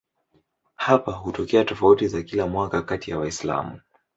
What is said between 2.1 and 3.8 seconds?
kila mwaka kati ya Waislamu.